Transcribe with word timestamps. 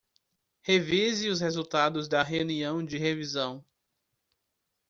Revise 0.63 1.29
os 1.29 1.41
resultados 1.41 2.07
da 2.07 2.23
reunião 2.23 2.83
de 2.83 2.97
revisão 2.97 3.63